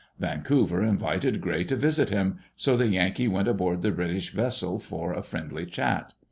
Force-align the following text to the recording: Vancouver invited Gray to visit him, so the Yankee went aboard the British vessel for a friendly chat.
Vancouver 0.17 0.81
invited 0.83 1.41
Gray 1.41 1.63
to 1.65 1.75
visit 1.75 2.09
him, 2.09 2.39
so 2.55 2.75
the 2.75 2.87
Yankee 2.87 3.27
went 3.27 3.47
aboard 3.47 3.83
the 3.83 3.91
British 3.91 4.31
vessel 4.33 4.79
for 4.79 5.13
a 5.13 5.21
friendly 5.21 5.67
chat. 5.67 6.15